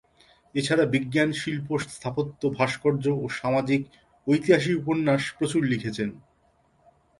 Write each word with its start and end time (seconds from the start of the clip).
এছাড়া 0.55 0.85
বিজ্ঞান, 0.85 1.29
শিল্প 1.33 1.67
স্থাপত্য 1.87 2.41
ভাস্কর্য 2.57 3.05
ও 3.17 3.25
সামাজিক, 3.39 3.81
ঐতিহাসিক 4.27 4.75
উপন্যাস 4.81 5.21
প্রচুর 5.37 5.61
লিখেছেন। 5.65 6.09